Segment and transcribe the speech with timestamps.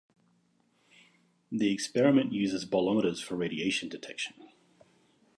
[1.51, 4.33] The experiment uses bolometers for radiation detection.